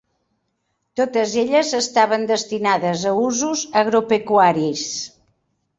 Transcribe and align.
Totes 1.01 1.35
elles 1.41 1.75
estaven 1.81 2.25
destinades 2.33 3.07
a 3.09 3.13
usos 3.29 3.63
agropecuaris. 3.83 4.93